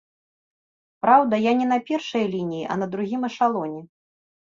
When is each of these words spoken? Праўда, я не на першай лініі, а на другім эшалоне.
Праўда, 1.05 1.33
я 1.49 1.53
не 1.59 1.67
на 1.73 1.77
першай 1.89 2.25
лініі, 2.35 2.63
а 2.77 2.79
на 2.85 2.87
другім 2.95 3.21
эшалоне. 3.29 3.81